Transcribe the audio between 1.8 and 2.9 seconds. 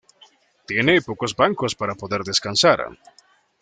poder descansar.